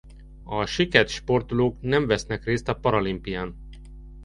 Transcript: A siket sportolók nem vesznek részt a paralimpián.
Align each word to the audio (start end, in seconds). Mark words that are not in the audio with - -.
A 0.43 0.65
siket 0.65 1.09
sportolók 1.09 1.81
nem 1.81 2.07
vesznek 2.07 2.43
részt 2.43 2.67
a 2.67 2.75
paralimpián. 2.75 3.55